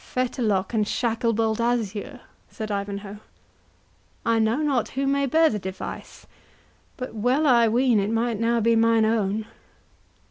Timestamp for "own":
9.05-9.45